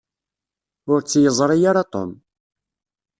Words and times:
Ur 0.91 0.99
tt-yeẓṛi 1.01 1.57
ara 1.69 1.83
Tom. 1.93 2.11